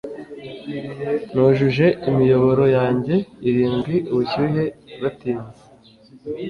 [1.33, 3.15] nujuje imiyoboro yanjye
[3.47, 4.63] irindwi; ubushyuhe
[4.97, 5.51] bwatinze